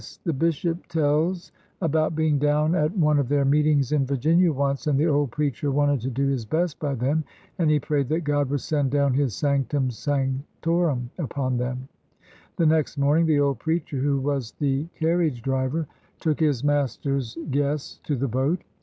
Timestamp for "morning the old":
12.97-13.59